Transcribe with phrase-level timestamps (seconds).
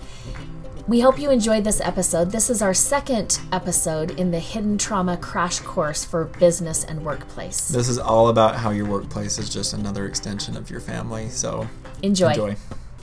[0.87, 2.29] We hope you enjoyed this episode.
[2.29, 7.69] This is our second episode in the Hidden Trauma Crash Course for Business and Workplace.
[7.69, 11.67] This is all about how your workplace is just another extension of your family, so
[12.03, 12.29] Enjoy.
[12.29, 12.55] enjoy.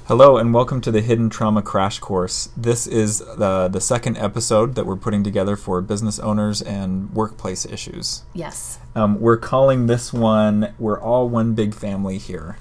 [0.05, 2.50] Hello and welcome to the Hidden Trauma Crash Course.
[2.56, 7.67] This is the, the second episode that we're putting together for business owners and workplace
[7.67, 8.22] issues.
[8.33, 8.78] Yes.
[8.94, 12.59] Um, we're calling this one "We're All One Big Family Here."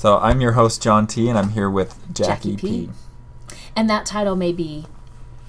[0.00, 2.86] So I'm your host John T, and I'm here with Jackie, Jackie P.
[2.86, 3.56] P.
[3.76, 4.86] And that title may be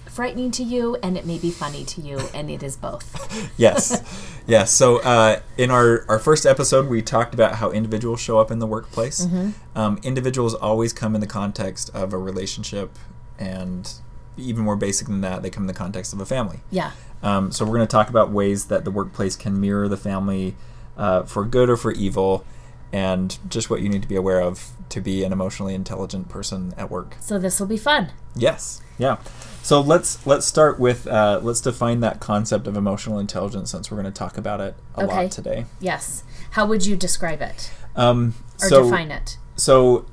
[0.07, 3.07] frightening to you and it may be funny to you, and it is both.
[3.57, 4.03] Yes,
[4.45, 4.73] yes.
[4.73, 8.59] So uh, in our our first episode, we talked about how individuals show up in
[8.59, 9.25] the workplace.
[9.73, 12.99] Um, individuals always come in the context of a relationship,
[13.39, 13.89] and
[14.35, 16.59] even more basic than that, they come in the context of a family.
[16.71, 16.91] Yeah.
[17.23, 20.55] Um, so we're going to talk about ways that the workplace can mirror the family
[20.97, 22.45] uh, for good or for evil,
[22.93, 26.73] and just what you need to be aware of to be an emotionally intelligent person
[26.77, 27.15] at work.
[27.21, 28.11] So this will be fun.
[28.35, 29.17] Yes, yeah.
[29.63, 34.01] So let's let's start with uh, let's define that concept of emotional intelligence since we're
[34.01, 35.23] going to talk about it a Okay.
[35.23, 35.65] lot today.
[35.79, 36.23] Yes.
[36.51, 39.37] How would you describe it Um, or so, define it?
[39.55, 40.05] So,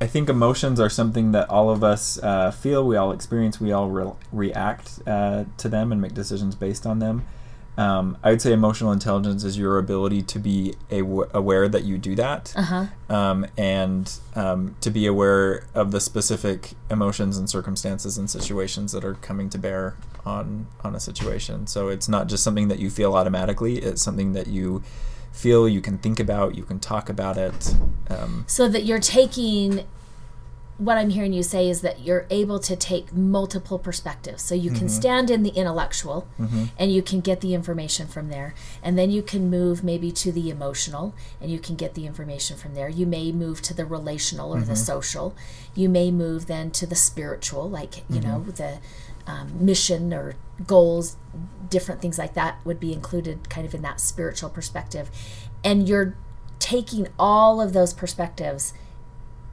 [0.00, 3.72] I think emotions are something that all of us uh, feel, we all experience, we
[3.72, 7.24] all re- react uh, to them and make decisions based on them.
[7.80, 11.96] Um, I would say emotional intelligence is your ability to be aw- aware that you
[11.98, 12.86] do that, Uh huh.
[13.18, 19.04] um, and um, to be aware of the specific emotions and circumstances and situations that
[19.04, 19.96] are coming to bear
[20.26, 21.66] on on a situation.
[21.66, 24.82] So it's not just something that you feel automatically; it's something that you
[25.32, 27.74] feel, you can think about, you can talk about it.
[28.10, 29.86] Um, So that you're taking
[30.80, 34.40] what I'm hearing you say is that you're able to take multiple perspectives.
[34.42, 34.88] So you can mm-hmm.
[34.88, 36.64] stand in the intellectual mm-hmm.
[36.78, 38.54] and you can get the information from there.
[38.82, 42.56] And then you can move maybe to the emotional and you can get the information
[42.56, 42.88] from there.
[42.88, 44.74] You may move to the relational or the mm-hmm.
[44.74, 45.36] social.
[45.74, 48.78] You may move then to the spiritual, like, you know, the
[49.26, 50.34] um, mission or
[50.66, 51.18] goals,
[51.68, 55.10] different things like that would be included kind of in that spiritual perspective.
[55.62, 56.16] And you're
[56.58, 58.72] taking all of those perspectives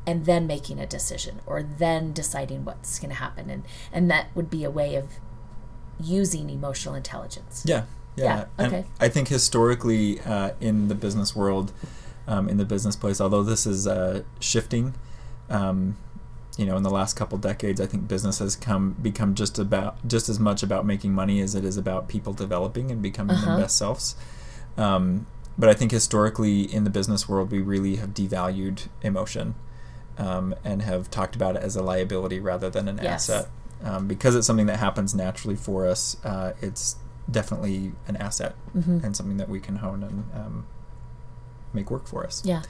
[0.07, 4.25] and then making a decision or then deciding what's going to happen and and that
[4.35, 5.05] would be a way of
[6.01, 7.83] using emotional intelligence Yeah,
[8.15, 8.45] yeah.
[8.57, 8.85] Yeah, okay.
[8.99, 11.71] I think historically uh, in the business world,
[12.27, 14.93] um, in the business place, although this is uh, shifting,
[15.49, 15.97] um,
[16.57, 19.95] you know, in the last couple decades, I think business has come become just about
[20.07, 23.45] just as much about making money as it is about people developing and becoming Uh-huh.
[23.55, 24.15] their best selves.
[24.77, 29.53] Um, but I think historically in the business world, we really have devalued emotion
[30.17, 33.29] um, and have talked about it as a liability rather than an Yes.
[33.29, 33.49] asset.
[33.83, 36.95] Um, because it's something that happens naturally for us, uh, it's
[37.29, 38.99] definitely an asset Mm-hmm.
[39.05, 40.65] and something that we can hone and um,
[41.73, 42.41] make work for us.
[42.45, 42.61] yeah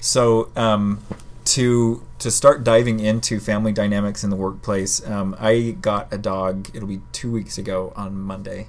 [0.00, 1.00] So um,
[1.46, 6.68] to to start diving into family dynamics in the workplace, um, I got a dog.
[6.74, 8.68] It'll be two weeks ago on Monday,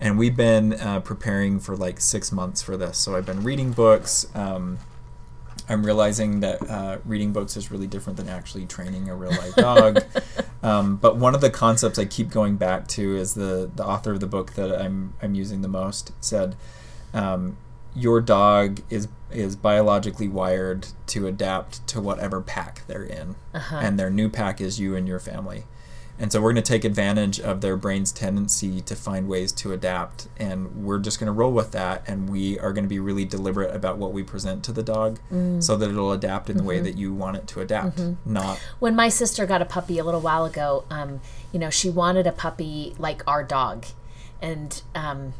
[0.00, 2.96] and we've been uh, preparing for like six months for this.
[2.98, 4.26] So I've been reading books.
[4.34, 4.78] Um,
[5.68, 9.54] I'm realizing that uh, reading books is really different than actually training a real life
[9.56, 10.04] dog.
[10.62, 14.12] um, but one of the concepts I keep going back to is the the author
[14.12, 16.54] of the book that I'm I'm using the most said,
[17.14, 17.56] um,
[17.94, 23.76] your dog is is biologically wired to adapt to whatever pack they're in, Uh-huh.
[23.82, 25.64] and their new pack is you and your family.
[26.18, 29.72] And so we're going to take advantage of their brain's tendency to find ways to
[29.72, 32.04] adapt, and we're just going to roll with that.
[32.06, 35.18] And we are going to be really deliberate about what we present to the dog,
[35.60, 37.98] so that it'll adapt in the way that you want it to adapt.
[38.24, 41.20] Not when my sister got a puppy a little while ago um,
[41.52, 43.86] you know she wanted a puppy like our dog
[44.40, 45.32] and um,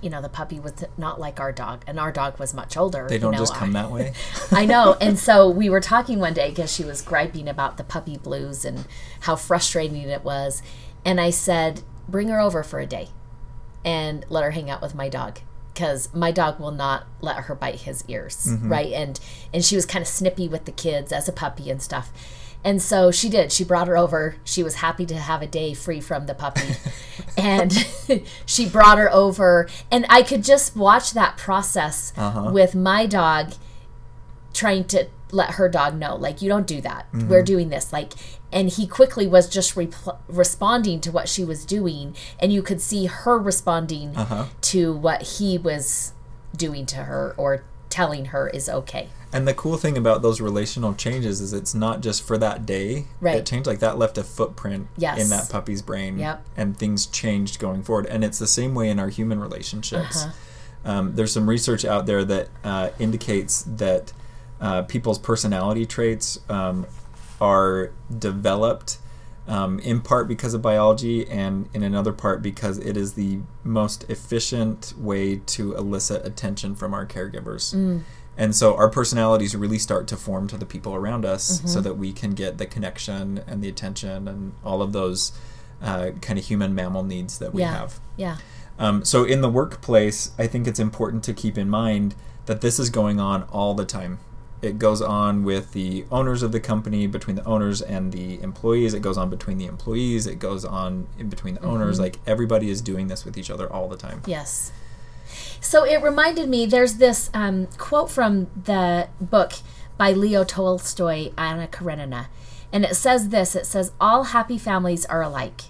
[0.00, 3.06] you know the puppy was not like our dog and our dog was much older
[3.08, 4.12] they you don't know, just come that way.
[4.52, 4.96] I know.
[5.00, 8.64] And so we were talking one day because she was griping about the puppy blues
[8.64, 8.86] and
[9.20, 10.62] how frustrating it was.
[11.04, 13.08] And I said, bring her over for a day
[13.84, 15.40] and let her hang out with my dog
[15.72, 18.68] because my dog will not let her bite his ears mm-hmm.
[18.68, 19.20] right and
[19.54, 22.10] and she was kind of snippy with the kids as a puppy and stuff
[22.68, 23.50] and so she did.
[23.56, 24.36] She brought her over.
[24.44, 26.68] She was happy to have a day free from the puppy.
[27.36, 27.70] And
[28.46, 29.68] she brought her over.
[29.92, 32.12] And i could just watch that process
[32.52, 33.52] with my dog
[34.52, 37.06] trying to let her dog know like you don't do that.
[37.12, 37.92] We're doing this.
[37.92, 38.12] Like
[38.50, 42.16] and he quickly was just repl- responding to what she was doing.
[42.40, 44.46] And you could see her responding Uh-huh.
[44.72, 46.12] to what he was
[46.56, 50.94] doing to her or telling her is okay And the cool thing about those relational
[50.94, 53.04] changes is it's not just for that day.
[53.20, 53.36] Right.
[53.36, 55.20] It changed like that left a footprint Yes.
[55.20, 56.18] in that puppy's brain.
[56.18, 56.44] Yep.
[56.56, 58.06] And things changed going forward.
[58.06, 60.24] And it's the same way in our human relationships.
[60.24, 60.90] Uh-huh.
[60.90, 64.12] Um, there's some research out there that uh, indicates that
[64.60, 66.86] uh, people's personality traits um,
[67.40, 68.98] are developed
[69.48, 74.04] um, in part because of biology and in another part because it is the most
[74.10, 77.74] efficient way to elicit attention from our caregivers.
[77.74, 78.02] Mm.
[78.36, 81.94] And so our personalities really start to form to the people around us so that
[81.94, 85.32] we can get the connection and the attention and all of those
[85.82, 88.00] uh, kind of human mammal needs that we yeah have.
[88.16, 88.36] yeah
[88.78, 92.14] Um, so in the workplace, I think it's important to keep in mind
[92.46, 94.18] that this is going on all the time.
[94.60, 98.92] It goes on with the owners of the company, between the owners and the employees.
[98.92, 100.26] It goes on between the employees.
[100.26, 102.00] It goes on in between the owners.
[102.00, 104.22] Like everybody is doing this with each other all the time.
[104.26, 104.72] Yes.
[105.60, 109.52] So it reminded me, there's this um, quote from the book
[109.96, 112.28] by Leo Tolstoy, Anna Karenina.
[112.72, 115.62] And it says this it says, All happy families are alike.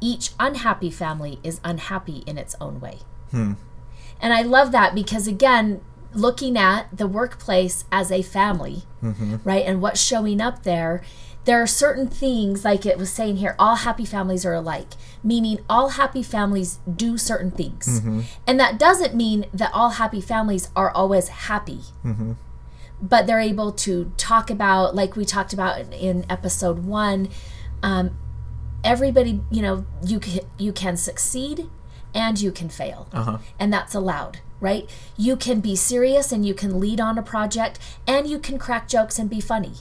[0.00, 2.98] Each unhappy family is unhappy in its own way.
[3.30, 3.54] Hmm.
[4.20, 5.80] And I love that because, again,
[6.14, 8.82] looking at the workplace as a family,
[9.44, 11.02] right, and what's showing up there,
[11.44, 14.88] there are certain things, like it was saying here, all happy families are alike,
[15.24, 18.00] meaning all happy families do certain things.
[18.46, 21.80] And that doesn't mean that all happy families are always happy.
[23.02, 27.30] But they're able to talk about, like we talked about in, in episode one,
[27.82, 28.18] um,
[28.84, 31.70] everybody, you know, you can, you can succeed
[32.14, 33.38] and you can fail Uh-huh.
[33.58, 34.88] and that's allowed right?
[35.16, 38.88] You can be serious and you can lead on a project and you can crack
[38.88, 39.72] jokes and be funny.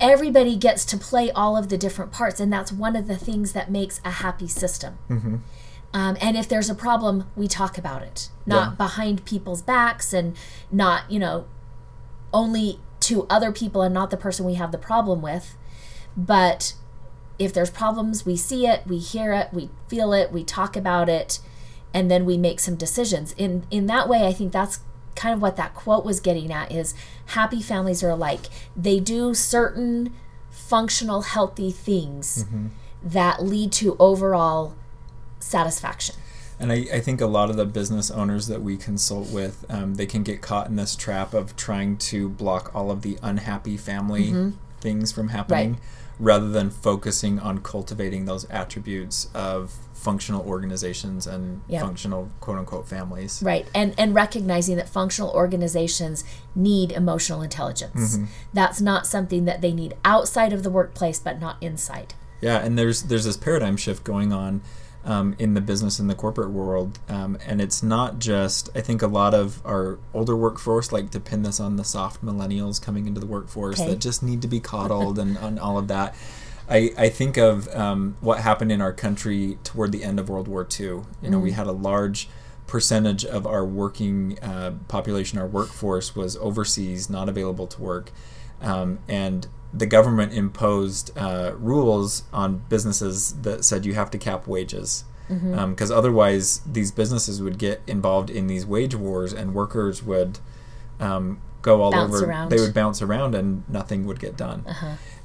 [0.00, 3.52] Everybody gets to play all of the different parts and that's one of the things
[3.52, 4.98] that makes a happy system.
[5.94, 8.28] Um, and if there's a problem we talk about it.
[8.46, 8.74] Not Yeah.
[8.74, 10.36] behind people's backs and
[10.72, 11.44] not you know
[12.32, 15.56] only to other people and not the person we have the problem with.
[16.16, 16.74] But
[17.38, 21.08] if there's problems we see it we hear it we feel it we talk about
[21.08, 21.38] it
[21.94, 23.32] and then we make some decisions.
[23.38, 24.80] In in that way i think that's
[25.14, 26.94] kind of what that quote was getting at is
[27.26, 28.46] happy families are alike.
[28.76, 30.12] They do certain
[30.50, 32.44] functional healthy things
[33.02, 34.74] that lead to overall
[35.38, 36.16] satisfaction.
[36.58, 39.96] And I, I think a lot of the business owners that we consult with, um,
[39.96, 43.76] they can get caught in this trap of trying to block all of the unhappy
[43.76, 45.78] family things from happening
[46.18, 49.74] rather than focusing on cultivating those attributes of
[50.04, 51.80] functional organizations and Yeah.
[51.80, 53.42] functional quote unquote families.
[53.42, 53.66] Right.
[53.74, 56.22] And and recognizing that functional organizations
[56.54, 58.18] need emotional intelligence.
[58.52, 62.14] That's not something that they need outside of the workplace but not inside.
[62.40, 64.60] Yeah, and there's there's this paradigm shift going on
[65.06, 68.70] um, in the business and the corporate world, um, and it's not just.
[68.74, 72.24] I think a lot of our older workforce like to pin this on the soft
[72.24, 73.90] millennials coming into the workforce Okay.
[73.90, 76.14] that just need to be coddled and, and all of that.
[76.68, 80.48] I, I think of um, what happened in our country toward the end of World
[80.48, 80.86] War II.
[81.22, 82.28] You know, we had a large
[82.66, 88.10] percentage of our working uh, population, our workforce, was overseas, not available to work,
[88.62, 94.46] um, and the government imposed uh, rules on businesses that said you have to cap
[94.46, 95.04] wages.
[95.28, 100.38] Because otherwise, these businesses would get involved in these wage wars, and workers would
[101.00, 102.26] um, go all Bounce over.
[102.26, 102.50] around.
[102.50, 104.64] They would bounce around, and nothing would get done.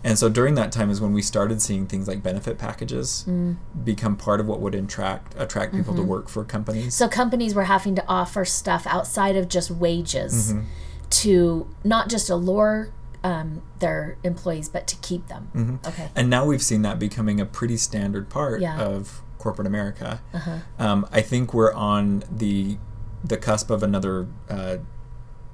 [0.03, 3.57] And so during that time is when we started seeing things like benefit packages Mm.
[3.83, 6.03] become part of what would attract attract people Mm-hmm.
[6.03, 6.95] to work for companies.
[6.95, 10.63] So companies were having to offer stuff outside of just wages Mm-hmm.
[11.09, 12.89] to not just allure
[13.23, 15.49] um, their employees but to keep them.
[15.53, 15.87] Mm-hmm.
[15.87, 16.09] Okay.
[16.15, 18.79] and now we've seen that becoming a pretty standard part Yeah.
[18.79, 20.21] of corporate America.
[20.33, 20.59] Uh-huh.
[20.77, 22.77] Um, I think we're on the
[23.21, 24.77] the cusp of another uh,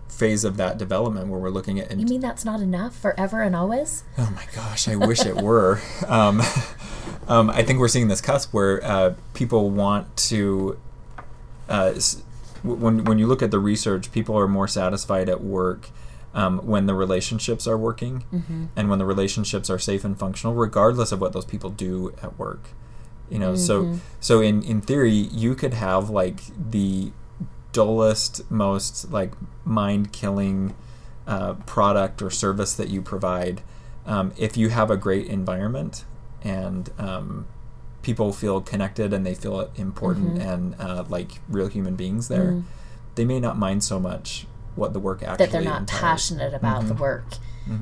[0.08, 1.98] phase of that development where we're looking at.
[1.98, 4.04] You mean that's not enough forever and always?
[4.18, 5.82] Oh my gosh, I wish it were.
[6.08, 6.42] Um,
[7.28, 10.78] um, I think we're seeing this cusp where uh, people want to.
[11.68, 11.94] Uh,
[12.64, 15.90] when when you look at the research, people are more satisfied at work
[16.34, 18.24] um, when the relationships are working,
[18.76, 22.38] and when the relationships are safe and functional, regardless of what those people do at
[22.38, 22.70] work.
[23.30, 23.84] You know, so
[24.20, 27.12] so in in theory, you could have like the
[27.76, 29.34] dullest, most like
[29.66, 30.74] mind killing
[31.28, 33.62] uh, product or service that you provide,
[34.06, 36.06] um, if you have a great environment
[36.44, 37.46] and um,
[38.02, 42.64] people feel connected and they feel important and uh, like real human beings there,
[43.16, 46.02] they may not mind so much what the work actually that they're not entails.
[46.02, 46.88] passionate about Mm-hmm.
[46.90, 47.26] the work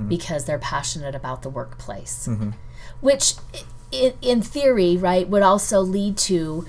[0.07, 2.51] because they're passionate about the workplace Mm-hmm.
[3.01, 3.33] which
[3.91, 6.65] in, in theory right would also lead to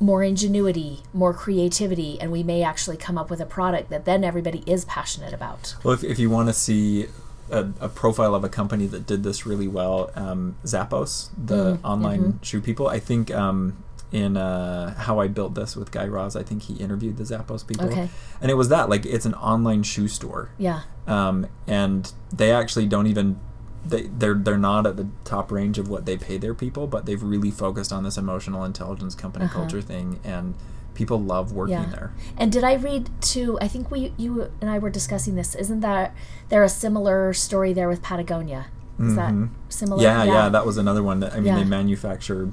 [0.00, 4.24] more ingenuity more creativity and we may actually come up with a product that then
[4.24, 7.06] everybody is passionate about Well, if, if you want to see
[7.50, 11.84] a, a profile of a company that did this really well, um, Zappos, the Mm,
[11.84, 12.42] online mm-hmm.
[12.42, 16.42] shoe people, I think um, in uh, How I Built This with Guy Raz, I
[16.42, 17.88] think he interviewed the Zappos people.
[17.88, 18.08] Okay.
[18.40, 20.50] And it was that, like, it's an online shoe store.
[20.58, 23.38] yeah Um, and they actually don't even.
[23.84, 27.06] They, they're they're not at the top range of what they pay their people, but
[27.06, 29.54] they've really focused on this emotional intelligence company Uh-huh.
[29.60, 30.54] culture thing, and
[30.94, 31.86] people love working Yeah.
[31.90, 32.12] there.
[32.36, 33.58] And did I read too?
[33.60, 35.54] I think we, you and I were discussing this.
[35.54, 36.14] Isn't that
[36.50, 38.66] there a similar story there with Patagonia?
[38.98, 39.32] Is that
[39.70, 40.02] similar?
[40.02, 40.28] Mm-hmm.
[40.28, 41.56] Yeah, yeah, that was another one that I mean Yeah.
[41.56, 42.50] they manufacture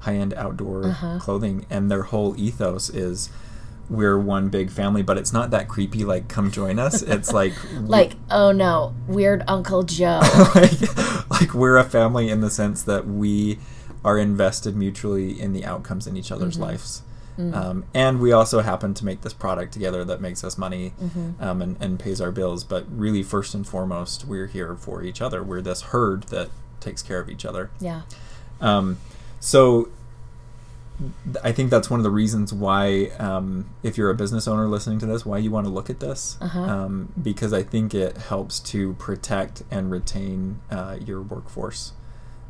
[0.00, 1.18] high-end outdoor Uh-huh.
[1.20, 3.30] clothing and their whole ethos is
[3.90, 7.02] we're one big family, but it's not that creepy like come join us.
[7.02, 10.20] It's like like, oh no, weird Uncle Joe.
[10.54, 13.58] like, like we're a family in the sense that we
[14.04, 16.62] are invested mutually in the outcomes in each other's Mm-hmm.
[16.62, 17.02] lives.
[17.38, 17.52] Mm.
[17.54, 21.42] Um, and we also happen to make this product together that makes us money Mm-hmm.
[21.42, 22.62] um, and, and pays our bills.
[22.64, 25.42] But really, first and foremost, we're here for each other.
[25.42, 26.50] We're this herd that
[26.80, 27.70] takes care of each other.
[27.80, 28.02] yeah.
[28.60, 28.98] Um,
[29.40, 29.88] so
[31.42, 34.98] I think that's one of the reasons why, um, if you're a business owner listening
[35.00, 36.60] to this, why you want to look at this, Uh-huh.
[36.60, 41.92] um, because I think it helps to protect and retain uh, your workforce.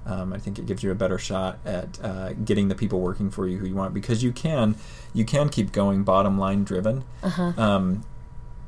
[0.07, 3.31] Um, I think it gives you a better shot at uh, getting the people working
[3.31, 4.77] for you who you want, because you can,
[5.15, 7.05] you can keep going bottom line driven.
[7.23, 7.53] Uh-huh.
[7.57, 8.05] Um,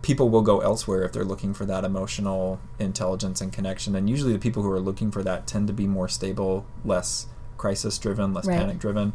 [0.01, 3.95] people will go elsewhere if they're looking for that emotional intelligence and connection.
[3.95, 7.27] And usually, the people who are looking for that tend to be more stable, less
[7.59, 8.59] crisis driven, less Right.
[8.59, 9.13] panic driven.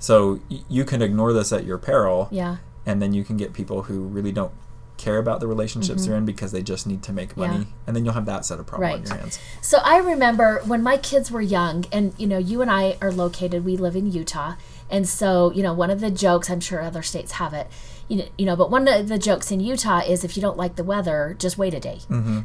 [0.00, 2.56] So y- you can ignore this at your peril, Yeah.
[2.84, 4.50] and then you can get people who really don't
[4.96, 7.62] care about the relationships they're in because they just need to make money, Mm-hmm.
[7.62, 7.76] Yeah.
[7.86, 9.08] and then you'll have that set of problem on Right.
[9.08, 9.38] your hands.
[9.62, 13.12] So I remember when my kids were young, and you know, you and I are
[13.12, 13.64] located.
[13.64, 14.54] We live in Utah,
[14.90, 17.66] and so you know, one of the jokes I'm sure other states have it.
[18.10, 20.82] You know, but one of the jokes in Utah is if you don't like the
[20.82, 22.00] weather, just wait a day,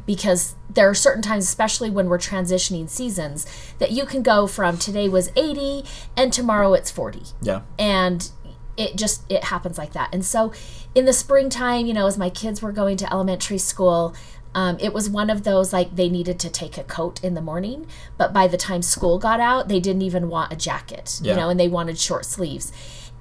[0.06, 3.46] because there are certain times, especially when we're transitioning seasons,
[3.80, 5.84] that you can go from today was 80
[6.16, 8.30] and tomorrow it's 40 Yeah, and
[8.76, 10.10] it just it happens like that.
[10.14, 10.52] And so
[10.94, 14.14] in the springtime you know as my kids were going to elementary school
[14.54, 17.42] um, it was one of those like they needed to take a coat in the
[17.42, 21.32] morning but by the time school got out they didn't even want a jacket Yeah.
[21.32, 22.72] you know and they wanted short sleeves.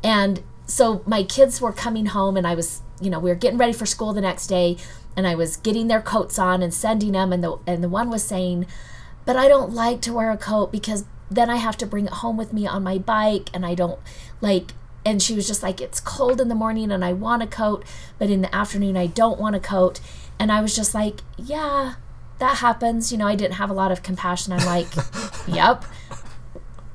[0.04, 3.58] And so my kids were coming home and i was you know we were getting
[3.58, 4.78] ready for school the next day
[5.16, 8.10] and i was getting their coats on and sending them and the and the one
[8.10, 8.66] was saying
[9.26, 12.14] but I don't like to wear a coat because then I have to bring it
[12.14, 14.00] home with me on my bike and I don't
[14.40, 17.48] like and she was just like it's cold in the morning and I want a
[17.48, 17.84] coat
[18.20, 20.00] but in the afternoon I don't want a coat.
[20.40, 21.96] And I was just like yeah
[22.38, 24.88] that happens you know I didn't have a lot of compassion I'm like
[25.48, 25.86] yep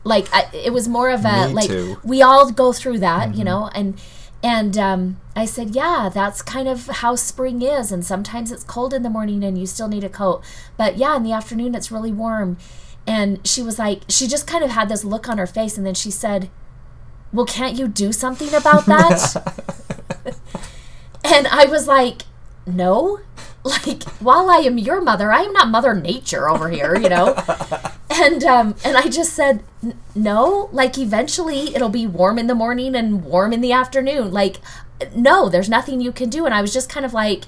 [0.04, 1.99] like I, it was more of a Me like too.
[2.02, 4.00] we all go through that you know and
[4.42, 7.92] and um, I said, yeah, that's kind of how spring is.
[7.92, 10.42] And sometimes it's cold in the morning and you still need a coat.
[10.78, 12.57] But yeah, in the afternoon it's really warm.
[13.07, 15.76] And she was like, she just kind of had this look on her face.
[15.76, 16.49] And then she said,
[17.33, 19.54] well, can't you do something about that?
[21.25, 22.23] and I was like,
[22.66, 23.21] no.
[23.62, 27.35] Like, while I am your mother, I am not Mother Nature over here, you know?
[28.20, 30.68] and um, and I just said "N- no.
[30.72, 34.30] Like eventually it'll be warm in the morning and warm in the afternoon.
[34.32, 34.56] Like
[35.14, 36.44] no, there's nothing you can do.
[36.44, 37.44] And I was just kind of like,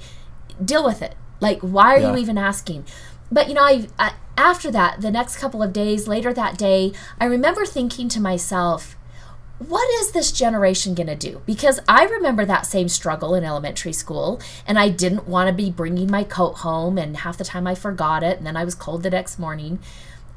[0.64, 1.14] deal with it.
[1.40, 2.12] Like why are Yeah.
[2.12, 2.84] you even asking?
[3.30, 6.92] But you know, I, I after that, the next couple of days later that day,
[7.20, 8.96] I remember thinking to myself,
[9.58, 11.42] what is this generation going to do?
[11.46, 15.70] Because I remember that same struggle in elementary school, and I didn't want to be
[15.70, 18.74] bringing my coat home, and half the time I forgot it, and then I was
[18.74, 19.78] cold the next morning.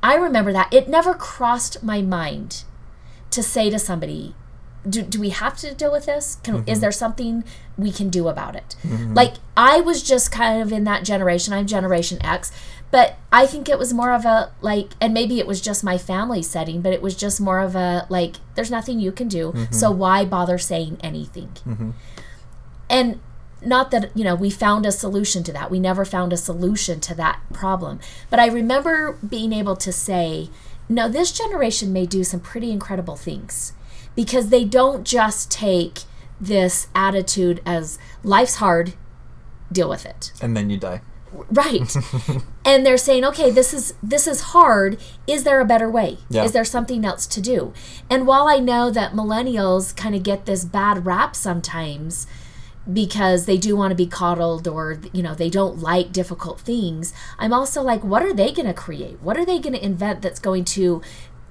[0.05, 0.71] I remember that.
[0.71, 2.63] It never crossed my mind
[3.31, 4.35] to say to somebody,
[4.87, 6.37] do, do we have to deal with this?
[6.43, 6.79] Can, Is mm-hmm.
[6.81, 7.43] there something
[7.75, 8.75] we can do about it?
[8.83, 9.15] Mm-hmm.
[9.15, 11.55] Like, I was just kind of in that generation.
[11.55, 12.51] I'm Generation X.
[12.91, 15.97] But I think it was more of a, like, and maybe it was just my
[15.97, 19.53] family setting, but it was just more of a, like, there's nothing you can do.
[19.71, 19.99] So mm-hmm.
[19.99, 21.49] why bother saying anything?
[22.91, 23.19] And
[23.61, 25.71] not that you know we found a solution to that.
[25.71, 27.99] We never found a solution to that problem.
[28.29, 30.49] But i remember being able to say
[30.89, 33.73] no this generation may do some pretty incredible things
[34.15, 36.01] because they don't just take
[36.39, 38.93] this attitude as life's hard
[39.71, 40.31] deal with it.
[40.41, 41.01] And then you die.
[41.49, 41.95] right.
[42.67, 44.99] And they're saying okay this is this is hard.
[45.27, 46.17] Is there a better way?
[46.29, 46.43] Yeah.
[46.43, 47.73] is there something else to do?
[48.09, 52.25] And while i know that millennials kind of get this bad rap sometimes
[52.91, 57.13] because they do want to be coddled or you know they don't like difficult things
[57.39, 60.21] i'm also like what are they going to create what are they going to invent
[60.21, 61.01] that's going to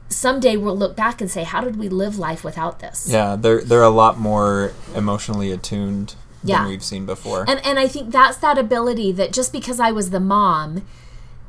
[0.08, 3.62] someday we'll look back and say how did we live life without this Yeah, they're
[3.62, 6.14] they're a lot more emotionally attuned
[6.44, 6.60] Yeah.
[6.60, 7.44] than we've seen before.
[7.48, 10.84] and and i think that's that ability that just because i was the mom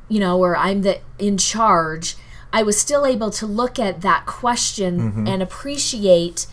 [0.10, 2.15] you know or i'm the in charge
[2.51, 5.27] i was still able to look at that question mm-hmm.
[5.27, 6.48] and appreciate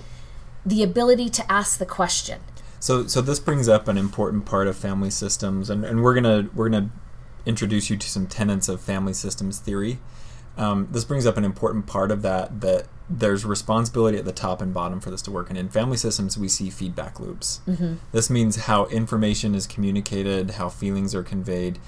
[0.66, 2.40] the ability to ask the question
[2.82, 6.50] So so this brings up an important part of family systems, and, and we're gonna
[6.52, 6.90] we're gonna
[7.46, 10.00] introduce you to some tenets of family systems theory.
[10.58, 14.60] Um, this brings up an important part of that that there's responsibility at the top
[14.60, 15.48] and bottom for this to work.
[15.48, 17.60] And in family systems, we see feedback loops.
[18.10, 21.78] This means how information is communicated, how feelings are conveyed.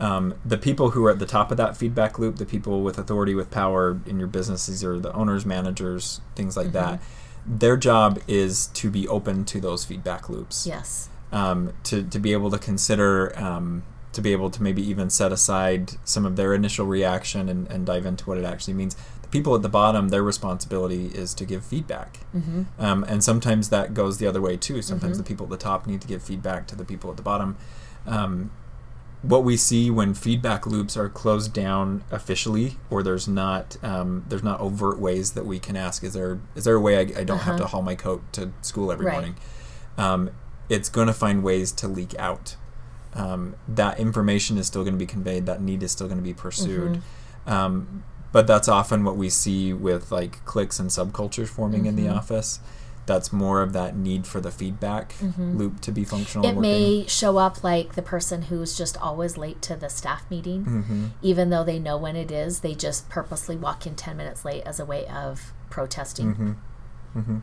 [0.00, 2.98] Um, the people who are at the top of that feedback loop, the people with
[2.98, 7.00] authority, with power in your businesses these are the owners, managers, things like that.
[7.46, 10.66] Their job is to be open to those feedback loops.
[10.66, 11.08] Yes.
[11.32, 15.32] Um, to, to be able to consider um, to be able to maybe even set
[15.32, 18.94] aside some of their initial reaction and, and dive into what it actually means.
[19.22, 22.20] The people at the bottom their responsibility is to give feedback.
[22.34, 22.62] Mm-hmm.
[22.78, 24.82] um, and sometimes that goes the other way too.
[24.82, 27.22] Sometimes the people at the top need to give feedback to the people at the
[27.22, 27.56] bottom.
[28.06, 28.50] Um,
[29.22, 34.42] what we see when feedback loops are closed down officially or there's not um, there's
[34.42, 37.24] not overt ways that we can ask is there is there a way I, I
[37.24, 39.12] don't have to haul my coat to school every Right.
[39.12, 39.36] morning?
[39.96, 40.30] Um,
[40.68, 42.56] it's going to find ways to leak out.
[43.14, 46.24] Um, that information is still going to be conveyed that need is still going to
[46.24, 47.02] be pursued.
[47.46, 52.08] Um, but that's often what we see with like cliques and subcultures forming in the
[52.08, 52.58] office
[53.04, 57.36] that's more of that need for the feedback loop to be functional it may show
[57.36, 61.06] up like the person who's just always late to the staff meeting Mm-hmm.
[61.20, 64.62] even though they know when it is they just purposely walk in 10 minutes late
[64.64, 66.56] as a way of protesting
[67.16, 67.38] Mm-hmm.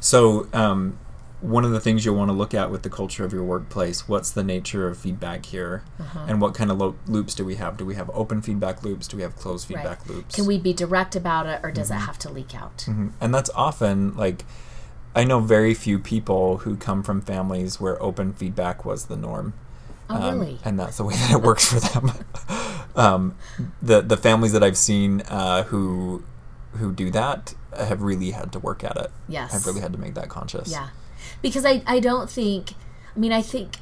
[0.00, 0.98] So, um,
[1.40, 4.08] one of the things you'll want to look at with the culture of your workplace,
[4.08, 5.84] what's the nature of feedback here?
[6.00, 6.24] Uh-huh.
[6.26, 7.76] And what kind of lo- loops do we have?
[7.76, 9.06] Do we have open feedback loops?
[9.06, 9.76] Do we have closed Right.
[9.78, 10.34] feedback loops?
[10.34, 11.98] can we be direct about it or does Mm-hmm.
[11.98, 13.12] it have to leak out Mhm.
[13.20, 14.44] And that's often like,
[15.16, 19.54] I know very few people who come from families where open feedback was the norm.
[20.10, 22.12] oh Um, really and that's the way that it works for them.
[22.96, 23.36] um,
[23.82, 26.22] the the families that I've seen uh, who
[26.76, 29.10] who do that have really had to work at it.
[29.28, 29.52] Yes.
[29.52, 30.70] have really had to make that conscious.
[30.70, 30.88] Yeah.
[31.42, 32.72] Because I, I don't think,
[33.14, 33.76] I mean, I think,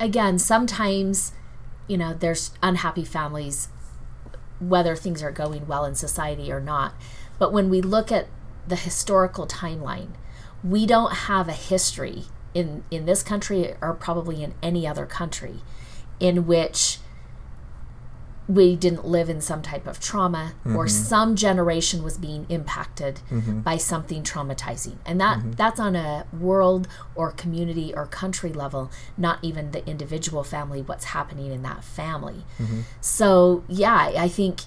[0.00, 1.32] again, sometimes,
[1.86, 3.68] you know, there's unhappy families,
[4.58, 6.94] whether things are going well in society or not.
[7.38, 8.26] But when we look at
[8.66, 10.08] the historical timeline,
[10.64, 15.60] we don't have a history in, in this country or probably in any other country
[16.18, 16.98] in which
[18.48, 20.88] we didn't live in some type of trauma or mm-hmm.
[20.88, 23.60] some generation was being impacted mm-hmm.
[23.60, 24.96] by something traumatizing.
[25.04, 25.52] And that mm-hmm.
[25.52, 31.06] that's on a world or community or country level not even the individual family what's
[31.06, 32.44] happening in that family.
[33.00, 34.60] So yeah i think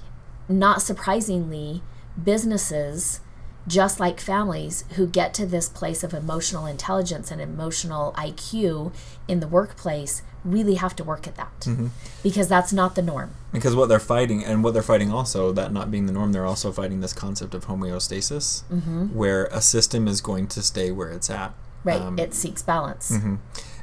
[0.49, 1.81] not surprisingly
[2.21, 3.21] businesses
[3.67, 8.93] just like families who get to this place of emotional intelligence and emotional IQ
[9.27, 11.87] in the workplace really have to work at that mm-hmm.
[12.23, 13.31] because that's not the norm.
[13.51, 16.45] Because what they're fighting, and what they're fighting also, that not being the norm, they're
[16.45, 19.07] also fighting this concept of homeostasis, mm-hmm.
[19.07, 21.53] where a system is going to stay where it's at.
[21.83, 22.01] Right.
[22.01, 23.11] Um, it seeks balance.
[23.11, 23.35] Mm-hmm.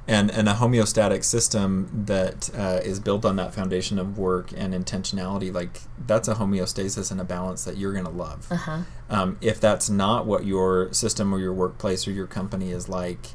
[0.08, 4.72] And and a homeostatic system that uh, is built on that foundation of work and
[4.74, 8.78] intentionality like that's a homeostasis and a balance that you're going to love Uh-huh.
[9.10, 13.28] um, if that's not what your system or your workplace or your company is like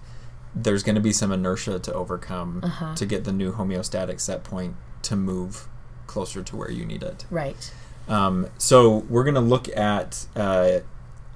[0.55, 2.95] there's going to be some inertia to overcome Uh-huh.
[2.95, 5.67] to get the new homeostatic set point to move
[6.07, 7.71] closer to where you need it Right.
[8.07, 10.79] um, so we're going to look at uh,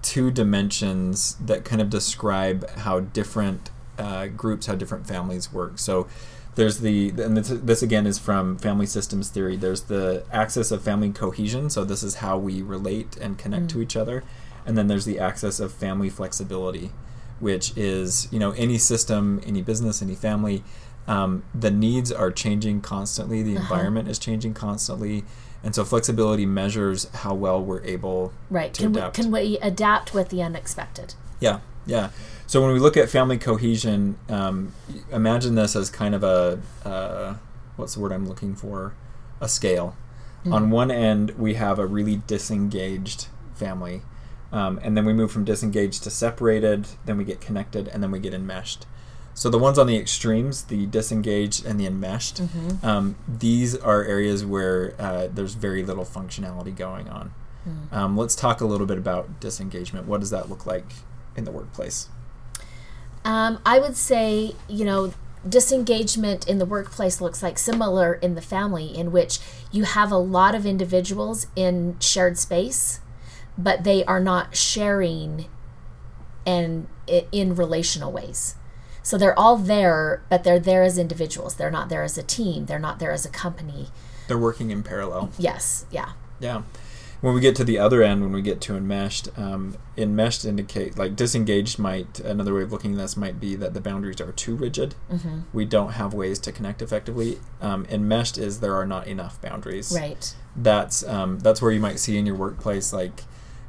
[0.01, 5.79] two dimensions that kind of describe how different uh, groups, how different families work.
[5.79, 6.07] So
[6.55, 9.57] there's the, and this, this again is from family systems theory.
[9.57, 11.69] There's the axis of family cohesion.
[11.69, 14.23] So this is how we relate and connect to each other.
[14.65, 16.91] And then there's the axis of family flexibility,
[17.39, 20.63] which is, you know, any system, any business, any family.
[21.07, 23.43] Um, the needs are changing constantly.
[23.43, 25.23] The environment is changing constantly,
[25.63, 28.73] and so flexibility measures how well we're able Right.
[28.73, 31.13] to Can we, can we adapt with the unexpected?
[31.39, 32.09] Yeah, yeah.
[32.47, 34.73] So when we look at family cohesion, um,
[35.11, 37.35] imagine this as kind of a uh,
[37.75, 38.93] what's the word I'm looking for?
[39.41, 39.95] A scale.
[40.53, 44.03] On one end, we have a really disengaged family,
[44.51, 46.87] um, and then we move from disengaged to separated.
[47.05, 48.85] Then we get connected, and then we get enmeshed.
[49.33, 52.41] So the ones on the extremes, the disengaged and the enmeshed,
[52.83, 57.33] um, these are areas where uh, there's very little functionality going on.
[57.91, 60.05] Um, let's talk a little bit about disengagement.
[60.07, 60.85] What does that look like
[61.35, 62.09] in the workplace?
[63.23, 65.13] Um, I would say, you know,
[65.47, 69.39] disengagement in the workplace looks like similar in the family, in which
[69.71, 72.99] you have a lot of individuals in shared space,
[73.57, 75.45] but they are not sharing
[76.45, 76.87] and
[77.31, 78.55] in relational ways.
[79.01, 81.55] So they're all there, but they're there as individuals.
[81.55, 82.65] They're not there as a team.
[82.65, 83.87] They're not there as a company.
[84.27, 85.31] They're working in parallel.
[85.37, 85.85] Yes.
[85.91, 86.13] Yeah.
[86.39, 86.63] Yeah
[87.21, 90.97] when we get to the other end, when we get to enmeshed, um, enmeshed indicate
[90.97, 94.31] like disengaged might another way of looking at this might be that the boundaries are
[94.31, 94.95] too rigid.
[95.11, 95.39] Mm-hmm.
[95.53, 97.39] We don't have ways to connect effectively.
[97.61, 99.91] Um, enmeshed is there are not enough boundaries.
[99.95, 100.35] Right.
[100.55, 103.23] That's um, that's where you might see in your workplace like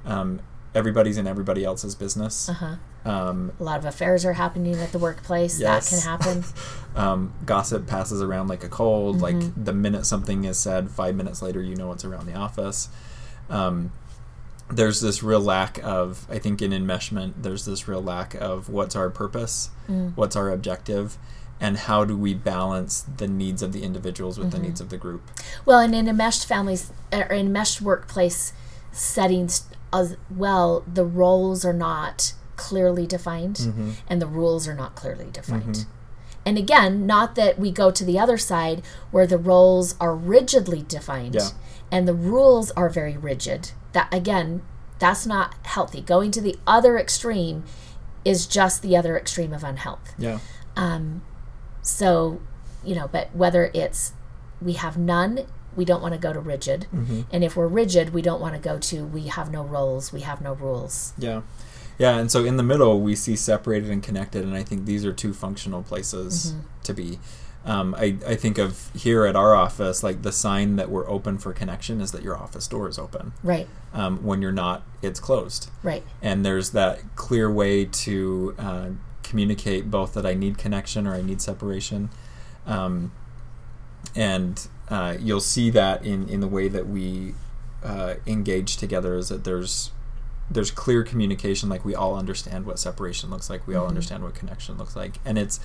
[0.04, 0.40] um,
[0.74, 2.48] everybody's in everybody else's business.
[2.48, 2.76] Uh-huh.
[3.04, 5.60] Um, a lot of affairs are happening at the workplace.
[5.60, 5.90] Yes.
[5.90, 6.44] That can happen.
[6.96, 9.20] um, gossip passes around like a cold.
[9.20, 9.40] Mm-hmm.
[9.40, 12.88] Like the minute something is said, five minutes later, you know it's around the office
[13.50, 13.92] um,
[14.70, 18.96] there's this real lack of i think in enmeshment there's this real lack of what's
[18.96, 20.14] our purpose mm.
[20.16, 21.16] what's our objective
[21.60, 24.62] and how do we balance the needs of the individuals with mm-hmm.
[24.62, 25.22] the needs of the group
[25.64, 28.52] well and in enmeshed families or in enmeshed workplace
[28.90, 33.90] settings as well the roles are not clearly defined mm-hmm.
[34.08, 35.90] and the rules are not clearly defined mm-hmm.
[36.44, 38.82] and again not that we go to the other side
[39.12, 41.50] where the roles are rigidly defined yeah
[41.90, 43.72] and the rules are very rigid.
[43.92, 44.62] That again,
[44.98, 46.00] that's not healthy.
[46.00, 47.64] Going to the other extreme
[48.24, 50.14] is just the other extreme of unhealth.
[50.18, 50.40] Yeah.
[50.76, 51.22] Um,
[51.82, 52.40] so,
[52.84, 54.12] you know, but whether it's
[54.60, 55.46] we have none,
[55.76, 57.22] we don't want to go to rigid, mm-hmm.
[57.30, 60.20] and if we're rigid, we don't want to go to we have no roles, we
[60.20, 61.12] have no rules.
[61.18, 61.42] Yeah.
[61.98, 65.04] Yeah, and so in the middle we see separated and connected, and I think these
[65.04, 66.60] are two functional places mm-hmm.
[66.82, 67.18] to be.
[67.64, 71.36] Um, I, I think of here at our office, like the sign that we're open
[71.36, 73.32] for connection is that your office door is open.
[73.42, 73.66] Right.
[73.92, 75.68] Um, when you're not, it's closed.
[75.82, 76.04] Right.
[76.22, 78.88] And there's that clear way to uh,
[79.24, 82.10] communicate both that I need connection or I need separation.
[82.66, 83.10] Um,
[84.14, 87.34] and uh, you'll see that in, in the way that we
[87.82, 89.90] uh, engage together is that there's
[90.50, 93.82] there's clear communication like we all understand what separation looks like we mm-hmm.
[93.82, 95.60] all understand what connection looks like and it's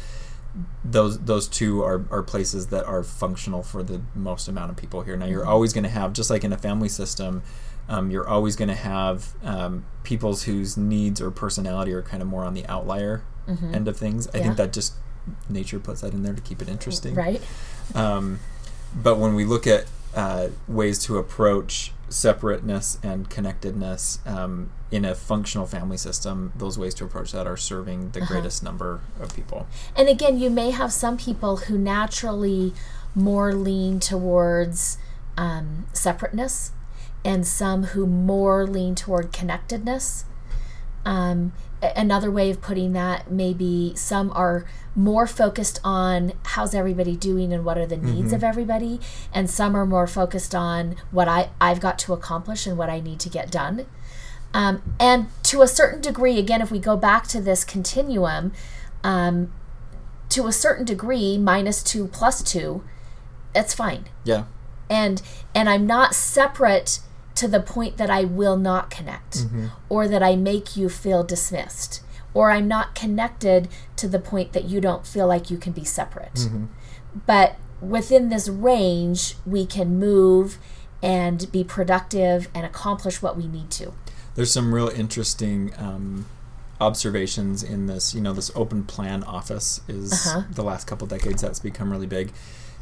[0.84, 5.02] those those two are, are places that are functional for the most amount of people
[5.02, 5.15] here.
[5.15, 5.50] Now you're mm-hmm.
[5.50, 7.41] always going to have just like in a family system,
[7.88, 12.28] um, you're always going to have um, people's whose needs or personality are kind of
[12.28, 13.74] more on the outlier mm-hmm.
[13.74, 14.28] end of things.
[14.34, 14.44] I yeah.
[14.44, 14.96] think that just
[15.48, 17.41] nature puts that in there to keep it interesting, right?
[17.96, 18.39] Um,
[18.94, 25.15] but when we look at uh, ways to approach separateness and connectedness um, in a
[25.15, 28.34] functional family system, those ways to approach that are serving the uh-huh.
[28.34, 29.67] greatest number of people.
[29.95, 32.74] And again, you may have some people who naturally
[33.15, 34.97] more lean towards
[35.38, 36.71] um, separateness,
[37.24, 40.26] and some who more lean toward connectedness.
[41.06, 44.65] Um, another way of putting that maybe some are
[44.96, 48.36] more focused on how's everybody doing and what are the needs mm-hmm.
[48.36, 49.00] of everybody
[49.34, 53.00] and some are more focused on what I, i've got to accomplish and what i
[53.00, 53.86] need to get done.
[54.54, 58.52] Um, and to a certain degree again if we go back to this continuum
[59.04, 59.52] um,
[60.30, 62.84] to a certain degree minus two plus two
[63.54, 64.06] that's fine.
[64.24, 64.46] Yeah.
[64.89, 65.22] And
[65.56, 67.00] and i'm not separate
[67.36, 69.67] to the point that I will not connect mm-hmm.
[69.89, 72.02] or that I make you feel dismissed
[72.34, 73.67] or I'm not connected
[73.98, 76.34] to the point that you don't feel like you can be separate.
[76.34, 76.65] Mm-hmm.
[77.26, 80.58] But within this range, we can move
[81.04, 83.94] and be productive and accomplish what we need to.
[84.36, 86.26] There's some real interesting um,
[86.80, 88.13] observations in this.
[88.13, 90.44] You know, this open plan office is uh-huh.
[90.52, 92.32] the last couple decades that's become really big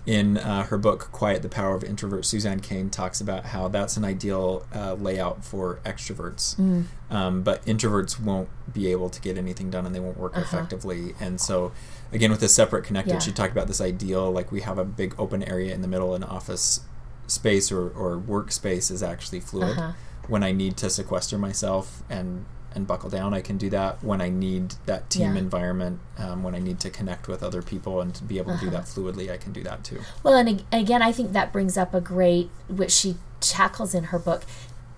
[0.05, 3.97] in uh, her book quiet the power of introverts Susan Cain talks about how that's
[3.97, 6.85] an ideal uh, layout for extroverts mm.
[7.09, 10.45] um, but introverts won't be able to get anything done and they won't work uh-huh.
[10.45, 11.71] effectively and so
[12.11, 13.19] again with this separate connected yeah.
[13.19, 16.15] she talked about this ideal like we have a big open area in the middle
[16.15, 16.81] an office
[17.27, 19.91] space or, or workspace is actually fluid uh-huh.
[20.27, 23.33] when i need to sequester myself and and buckle down.
[23.33, 25.39] I can do that when I need that team yeah.
[25.39, 28.59] environment, um, when I need to connect with other people and to be able uh-huh.
[28.59, 29.01] to do that uh-huh.
[29.01, 29.31] fluidly.
[29.31, 30.01] I can do that too.
[30.23, 34.19] Well, and again, I think that brings up a great, which she tackles in her
[34.19, 34.43] book,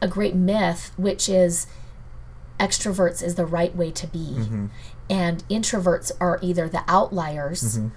[0.01, 1.67] a great myth, which is
[2.59, 4.65] extroverts is the right way to be, mm-hmm.
[5.09, 7.77] and introverts are either the outliers.
[7.77, 7.87] Mm-hmm.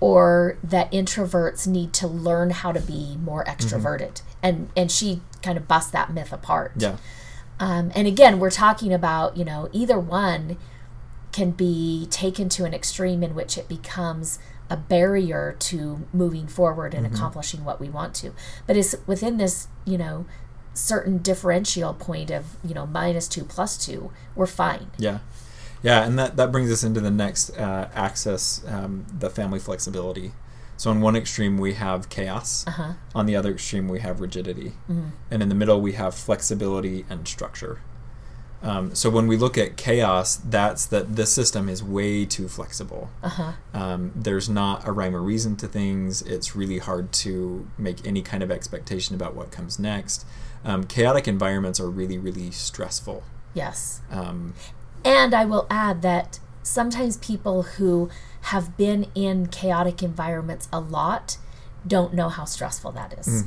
[0.00, 3.52] Or that introverts need to learn how to be more mm-hmm.
[3.54, 4.38] extroverted, mm-hmm.
[4.42, 6.72] and and she kind of busts that myth apart.
[6.76, 6.96] Yeah.
[7.58, 10.56] Um, and again, we're talking about, you know, either one
[11.32, 14.38] can be taken to an extreme in which it becomes
[14.68, 17.14] a barrier to moving forward and mm-hmm.
[17.14, 18.32] accomplishing what we want to.
[18.66, 20.26] But it's within this, you know,
[20.74, 24.90] certain differential point of, you know, minus two plus two, we're fine.
[24.98, 25.18] Yeah.
[25.82, 30.32] Yeah, and that, that brings us into the next uh, axis, um, the family flexibility.
[30.76, 32.64] So on one extreme we have chaos.
[32.66, 32.92] Uh-huh.
[33.14, 35.08] On the other extreme we have rigidity, Mm-hmm.
[35.30, 37.80] and in the middle we have flexibility and structure.
[38.64, 43.10] Um, so when we look at chaos, that's that this system is way too flexible.
[43.22, 43.52] Uh-huh.
[43.74, 46.22] Um, there's not a rhyme or reason to things.
[46.22, 50.24] It's really hard to make any kind of expectation about what comes next.
[50.64, 53.24] Um, chaotic environments are really, really stressful.
[53.52, 54.00] Yes.
[54.12, 54.54] Um,
[55.04, 58.08] And I will add that sometimes people who
[58.42, 61.36] have been in chaotic environments a lot
[61.86, 63.44] don't know how stressful that is.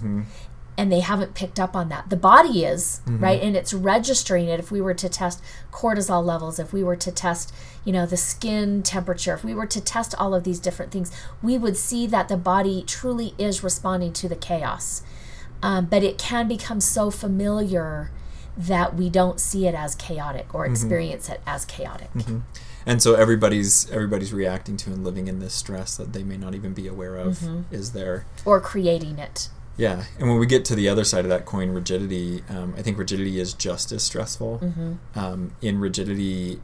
[0.77, 2.09] And they haven't picked up on that.
[2.09, 3.41] The body is, right?
[3.41, 4.59] And it's registering it.
[4.59, 7.53] If we were to test cortisol levels, if we were to test,
[7.85, 11.11] you know, the skin temperature, if we were to test all of these different things,
[11.41, 15.01] we would see that the body truly is responding to the chaos.
[15.63, 18.11] Um, but it can become so familiar
[18.57, 22.09] that we don't see it as chaotic or experience it as chaotic.
[22.85, 26.55] and so everybody's everybody's reacting to and living in this stress that they may not
[26.55, 28.25] even be aware of is there.
[28.45, 29.49] Or creating it.
[29.77, 32.81] Yeah, and when we get to the other side of that coin, rigidity, um, I
[32.81, 34.61] think rigidity is just as stressful.
[35.15, 36.61] Um, in rigidity,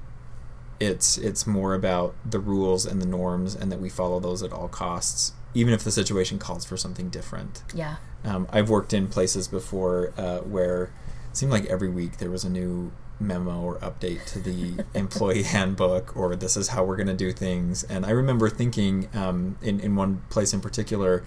[0.79, 4.53] it's it's more about the rules and the norms, and that we follow those at
[4.53, 7.63] all costs, even if the situation calls for something different.
[7.75, 7.97] Yeah.
[8.23, 10.91] Um, I've worked in places before uh, where
[11.33, 16.15] seemed like every week there was a new memo or update to the employee handbook,
[16.15, 17.83] or this is how we're going to do things.
[17.83, 21.23] And I remember thinking um, in in one place in particular.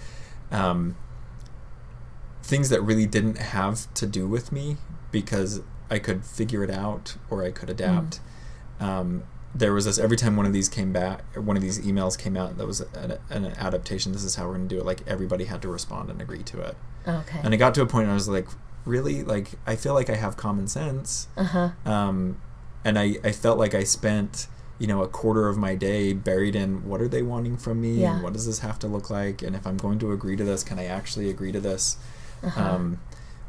[0.51, 0.97] Um,
[2.45, 4.77] things that really didn't have to do with me
[5.11, 8.21] because I could figure it out or I could adapt.
[8.79, 12.19] Um, there was this every time one of these came back, one of these emails
[12.19, 14.12] came out that was an, an adaptation.
[14.12, 14.85] This is how we're going to do it.
[14.85, 16.77] Like everybody had to respond and agree to it.
[17.07, 17.40] Okay.
[17.43, 18.49] And it got to a point where I was like,
[18.85, 19.23] really?
[19.23, 21.29] Like I feel like I have common sense.
[21.37, 21.70] Uh huh.
[21.85, 22.40] Um,
[22.85, 24.47] and I, I felt like I spent
[24.79, 28.01] you know a quarter of my day buried in what are they wanting from me
[28.01, 28.14] Yeah.
[28.14, 30.42] and what does this have to look like and if I'm going to agree to
[30.42, 31.97] this can I actually agree to this
[32.42, 32.61] Uh-huh.
[32.61, 32.99] um,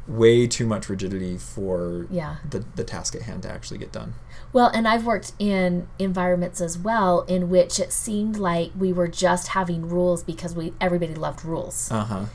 [0.06, 2.36] way too much rigidity for Yeah.
[2.48, 4.14] the, the task at hand to actually get done
[4.52, 9.08] Well, and I've worked in environments as well in which it seemed like we were
[9.08, 11.90] just having rules because we everybody loved rules.
[11.90, 12.26] uh-huh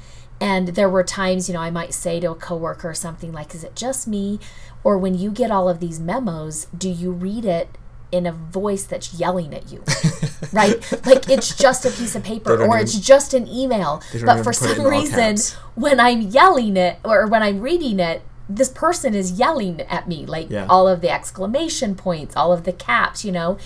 [0.41, 3.53] And there were times, you know, I might say to a coworker or something like,
[3.55, 4.39] "Is it just me?"
[4.83, 7.69] Or when you get all of these memos, do you read it
[8.11, 9.83] in a voice that's yelling at you?
[10.51, 10.75] right?
[11.05, 14.01] Like it's just a piece of paper or even- it's just an email.
[14.25, 15.37] But for some reason,
[15.75, 20.25] when I'm yelling it or when I'm reading it, this person is yelling at me
[20.25, 20.65] like Yeah.
[20.67, 23.57] all of the exclamation points, all of the caps, you know.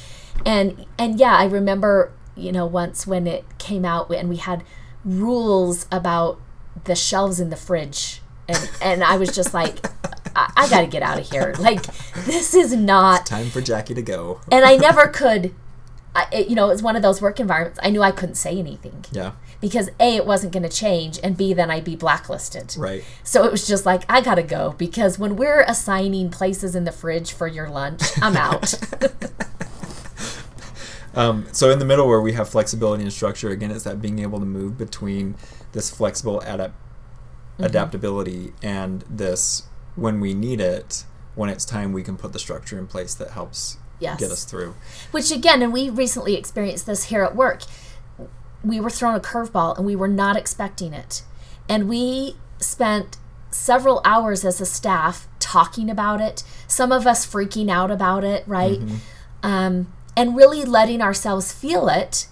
[0.46, 4.64] And and yeah, I remember, you know, once when it came out and we had
[5.06, 6.40] rules about
[6.84, 8.22] the shelves in the fridge.
[8.48, 9.86] And and I was just like
[10.36, 11.56] I, I got to get out of here.
[11.60, 11.84] Like
[12.26, 15.54] this is not time for Jackie to go and I never could.
[16.18, 17.80] I, it, you know, it was one of those work environments.
[17.84, 21.36] I knew I couldn't say anything yeah because a it wasn't going to change, and
[21.36, 22.76] b then I'd be blacklisted.
[22.78, 26.84] right So it was just like I gotta go because when we're assigning places in
[26.84, 28.76] the fridge for your lunch, I'm out.
[31.16, 34.20] Um, so in the middle where we have flexibility and structure, again, it's that being
[34.20, 35.36] able to move between
[35.72, 36.74] this flexible adap-
[37.60, 39.64] adaptability and this
[39.96, 43.32] when we need it, when it's time, we can put the structure in place that
[43.32, 44.20] helps Yes.
[44.20, 44.76] get us through.
[45.12, 47.62] Which again, and we recently experienced this here at work.
[48.62, 51.24] We were thrown a curveball and we were not expecting it.
[51.70, 53.18] And we spent
[53.52, 58.44] several hours as a staff talking about it, some of us freaking out about it,
[58.48, 58.82] right?
[59.42, 62.28] Um, and really letting ourselves feel it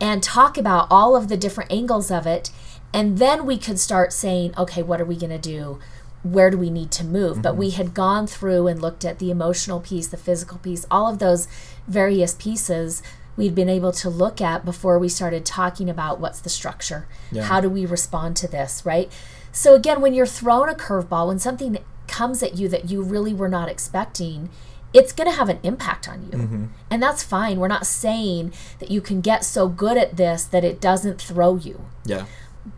[0.00, 2.50] and talk about all of the different angles of it.
[2.94, 5.78] And then we could start saying, okay, what are we going to do?
[6.22, 7.42] Where do we need to move?
[7.42, 7.76] But we mm-hmm.
[7.76, 11.48] had gone through and looked at the emotional piece, the physical piece, all of those
[11.86, 13.02] various pieces
[13.36, 17.06] we'd been able to look at before we started talking about what's the structure.
[17.30, 17.44] Yeah.
[17.44, 19.10] How do we respond to this, right?
[19.52, 23.32] So, again, when you're thrown a curveball, when something comes at you that you really
[23.32, 24.50] were not expecting,
[24.94, 26.70] it's going to have an impact on you.
[26.90, 27.58] And that's fine.
[27.58, 31.56] We're not saying that you can get so good at this that it doesn't throw
[31.56, 31.84] you.
[32.04, 32.24] Yeah.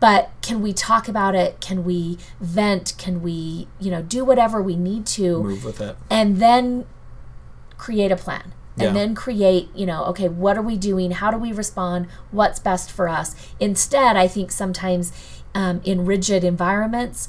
[0.00, 1.60] But can we talk about it?
[1.60, 2.94] Can we vent?
[2.98, 5.96] Can we, you know, do whatever we need to Move with it.
[6.08, 6.86] and then
[7.76, 8.54] create a plan?
[8.76, 8.88] Yeah.
[8.88, 11.10] And then create, you know, okay, what are we doing?
[11.10, 12.06] How do we respond?
[12.30, 13.34] What's best for us?
[13.58, 15.12] Instead, I think sometimes
[15.54, 17.28] um, in rigid environments,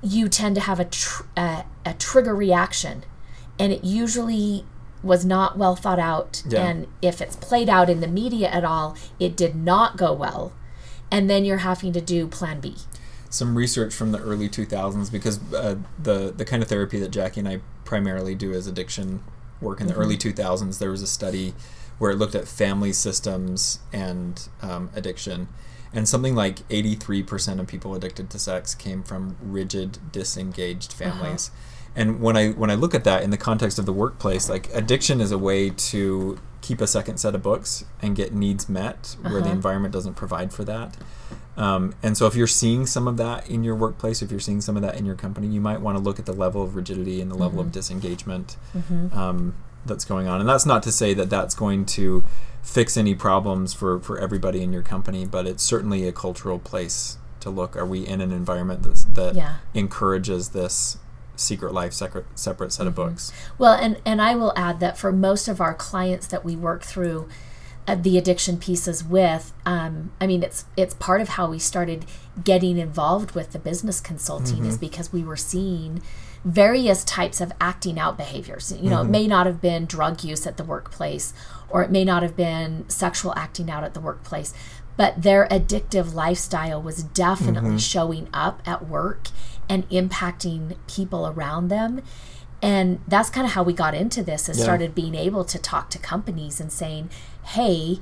[0.00, 3.04] you tend to have a, tr- a, a trigger reaction,
[3.58, 4.64] and it usually
[5.02, 6.42] was not well thought out.
[6.48, 6.66] Yeah.
[6.66, 10.52] And if it's played out in the media at all, it did not go well.
[11.10, 12.76] And then you're having to do plan B.
[13.28, 17.40] Some research from the early 2000s because uh, the the kind of therapy that Jackie
[17.40, 19.22] and I primarily do is addiction
[19.60, 20.78] work in the early 2000s.
[20.78, 21.54] There was a study
[21.98, 25.48] where it looked at family systems and um, addiction,
[25.92, 31.50] and something like 83% of people addicted to sex came from rigid, disengaged families.
[31.96, 34.68] And when I when I look at that in the context of the workplace, like
[34.74, 39.16] addiction is a way to keep a second set of books and get needs met
[39.22, 39.50] where the Uh-huh.
[39.52, 40.96] environment doesn't provide for that.
[41.56, 44.60] Um, and so, if you're seeing some of that in your workplace, if you're seeing
[44.60, 46.74] some of that in your company, you might want to look at the level of
[46.74, 48.56] rigidity and the level of disengagement
[49.12, 49.54] um,
[49.86, 50.40] that's going on.
[50.40, 52.24] And that's not to say that that's going to
[52.62, 57.18] fix any problems for, for everybody in your company, but it's certainly a cultural place
[57.40, 57.76] to look.
[57.76, 59.56] Are we in an environment that's, that Yeah.
[59.74, 60.96] encourages this
[61.36, 63.32] secret life, separate, separate set of books?
[63.58, 66.82] Well, and and I will add that for most of our clients that we work
[66.82, 67.28] through
[67.86, 72.06] uh, the addiction pieces with, um, I mean, it's it's part of how we started
[72.42, 76.02] getting involved with the business consulting is because we were seeing
[76.44, 78.72] various types of acting out behaviors.
[78.78, 81.32] You know, it may not have been drug use at the workplace,
[81.70, 84.52] or it may not have been sexual acting out at the workplace.
[84.96, 89.28] But their addictive lifestyle was definitely showing up at work
[89.68, 92.02] and impacting people around them
[92.62, 94.64] and that's kind of how we got into this is Yeah.
[94.64, 97.10] started being able to talk to companies and saying
[97.44, 98.00] hey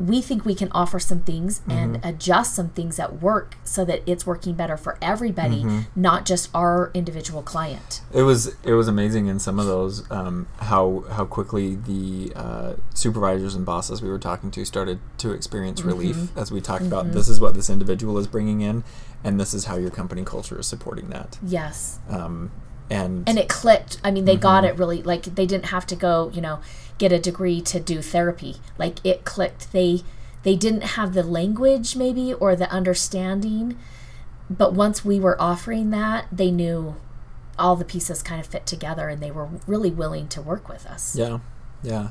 [0.00, 4.02] we think we can offer some things and adjust some things at work so that
[4.06, 8.00] it's working better for everybody not just our individual client.
[8.12, 12.74] It was it was amazing in some of those um, how how quickly the uh,
[12.94, 17.12] supervisors and bosses we were talking to started to experience relief as we talked about
[17.12, 18.82] this is what this individual is bringing in
[19.22, 21.38] and this is how your company culture is supporting that.
[21.42, 21.98] Yes.
[22.08, 22.50] Um,
[22.88, 24.00] and, and it clicked.
[24.02, 26.60] I mean they got it really like they didn't have to go you know
[27.00, 28.58] get a degree to do therapy.
[28.78, 29.72] Like it clicked.
[29.72, 30.02] They
[30.44, 33.76] they didn't have the language maybe or the understanding
[34.48, 36.96] but once we were offering that they knew
[37.60, 40.86] all the pieces kind of fit together and they were really willing to work with
[40.86, 41.14] us.
[41.14, 41.38] Yeah,
[41.82, 42.08] yeah.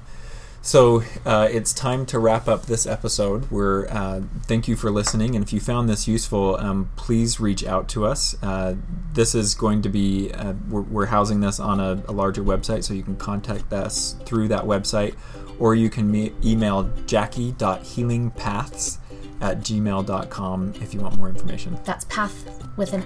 [0.62, 3.50] So uh, it's time to wrap up this episode.
[3.50, 7.66] We're uh, thank you for listening, and if you found this useful, um, please reach
[7.66, 8.36] out to us.
[8.44, 8.76] Uh,
[9.14, 12.84] this is going to be uh, we're, we're housing this on a, a larger website,
[12.84, 15.16] so you can contact us through that website,
[15.60, 18.98] or you can me- email jackie.healingpaths
[19.42, 21.80] at gmail.com if you want more information.
[21.86, 23.06] that's path with an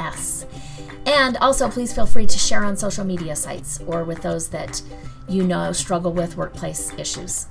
[0.00, 0.46] s
[1.06, 4.82] and also please feel free to share on social media sites or with those that
[5.28, 7.46] you know struggle with workplace issues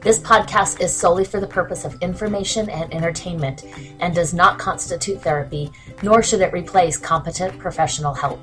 [0.00, 3.64] This podcast is solely for the purpose of information and entertainment
[3.98, 8.38] and does not constitute therapy, nor should it replace competent professional help.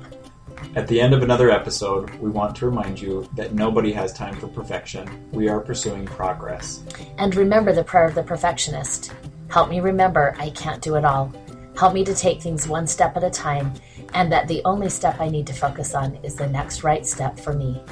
[0.76, 4.34] At the end of another episode, we want to remind you that nobody has time
[4.36, 5.08] for perfection.
[5.32, 6.82] We are pursuing progress.
[7.16, 9.14] And remember the prayer of the perfectionist
[9.48, 11.32] Help me remember I can't do it all.
[11.76, 13.72] Help me to take things one step at a time,
[14.14, 17.38] and that the only step I need to focus on is the next right step
[17.38, 17.82] for me.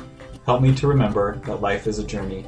[0.46, 2.46] Help me to remember that life is a journey.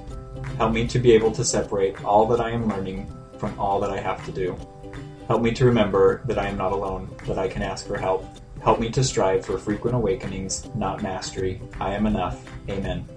[0.58, 3.90] Help me to be able to separate all that I am learning from all that
[3.90, 4.56] I have to do.
[5.26, 8.24] Help me to remember that I am not alone, that I can ask for help.
[8.62, 11.60] Help me to strive for frequent awakenings, not mastery.
[11.80, 12.48] I am enough.
[12.68, 13.08] Amen.